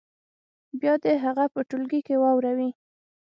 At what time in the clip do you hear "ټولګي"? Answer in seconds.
1.69-2.01